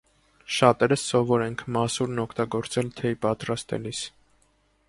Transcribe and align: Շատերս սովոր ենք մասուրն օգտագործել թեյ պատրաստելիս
Շատերս 0.53 1.03
սովոր 1.09 1.43
ենք 1.47 1.61
մասուրն 1.77 2.23
օգտագործել 2.25 2.93
թեյ 3.01 3.19
պատրաստելիս 3.27 4.05